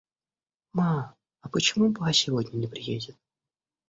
Ма, 0.77 0.93
а 1.45 1.49
почему 1.49 1.89
ба 1.91 2.11
сегодня 2.21 2.57
не 2.57 2.65
приедет? 2.67 3.15